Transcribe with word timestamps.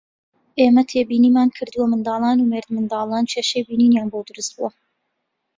ئێمە 0.59 0.83
تێبینیمان 0.89 1.49
کردووە 1.55 1.85
منداڵان 1.93 2.37
و 2.39 2.49
مێردمنداڵان 2.51 3.25
کێشەی 3.31 3.65
بینینیان 3.69 4.07
بۆ 4.11 4.19
دروستبووە 4.29 4.69